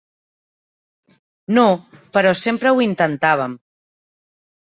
[1.57, 1.65] No,
[2.17, 3.53] però sempre ho intentàvem.